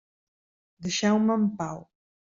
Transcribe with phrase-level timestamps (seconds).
[0.87, 1.89] Deixeu-me en pau!